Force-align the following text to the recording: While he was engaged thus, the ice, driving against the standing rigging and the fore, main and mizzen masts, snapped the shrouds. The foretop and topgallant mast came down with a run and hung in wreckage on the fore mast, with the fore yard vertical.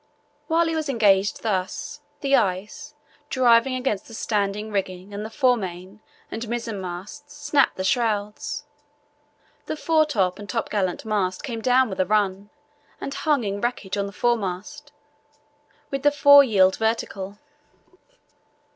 While 0.47 0.65
he 0.65 0.75
was 0.75 0.89
engaged 0.89 1.43
thus, 1.43 2.01
the 2.21 2.35
ice, 2.35 2.95
driving 3.29 3.75
against 3.75 4.07
the 4.07 4.15
standing 4.15 4.71
rigging 4.71 5.13
and 5.13 5.23
the 5.23 5.29
fore, 5.29 5.57
main 5.57 6.01
and 6.31 6.47
mizzen 6.47 6.81
masts, 6.81 7.35
snapped 7.37 7.75
the 7.77 7.83
shrouds. 7.83 8.63
The 9.67 9.75
foretop 9.77 10.39
and 10.39 10.49
topgallant 10.49 11.05
mast 11.05 11.43
came 11.43 11.61
down 11.61 11.87
with 11.87 11.99
a 11.99 12.07
run 12.07 12.49
and 12.99 13.13
hung 13.13 13.43
in 13.43 13.61
wreckage 13.61 13.95
on 13.95 14.07
the 14.07 14.11
fore 14.11 14.37
mast, 14.37 14.91
with 15.91 16.01
the 16.01 16.09
fore 16.09 16.43
yard 16.43 16.77
vertical. 16.77 17.37